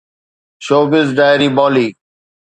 showbiz 0.65 1.07
diary 1.17 1.47
Bali 1.57 1.87